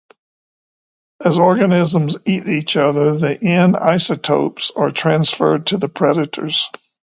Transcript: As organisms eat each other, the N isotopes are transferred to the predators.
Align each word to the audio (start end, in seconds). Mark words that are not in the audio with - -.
As 1.23 1.37
organisms 1.37 2.17
eat 2.25 2.47
each 2.47 2.75
other, 2.75 3.15
the 3.15 3.39
N 3.39 3.75
isotopes 3.75 4.71
are 4.75 4.89
transferred 4.89 5.67
to 5.67 5.77
the 5.77 5.89
predators. 5.89 6.71